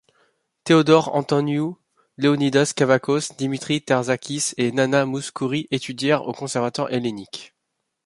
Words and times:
Theodore 0.65 1.13
Antoniou, 1.15 1.77
Leonidas 2.17 2.73
Kavakos, 2.75 3.33
Dimitri 3.37 3.83
Terzakis 3.83 4.55
et 4.57 4.71
Nana 4.71 5.05
Mouskouri 5.05 5.67
étudièrent 5.69 6.25
au 6.27 6.33
conservatoire 6.33 6.91
hellénique. 6.91 7.53